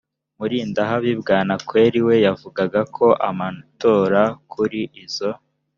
murindahabi 0.37 1.11
bwanakweri 1.21 1.99
we 2.07 2.15
yavugaga 2.25 2.81
ko 2.95 3.05
amatora 3.29 4.21
kuri 4.51 4.81
izo 5.03 5.29